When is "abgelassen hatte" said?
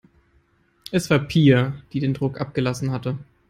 2.41-3.19